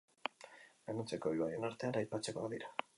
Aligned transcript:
Gainontzeko 0.89 1.35
ibaien 1.39 1.71
artean 1.71 2.05
aipatzekoak 2.05 2.55
dira. 2.57 2.77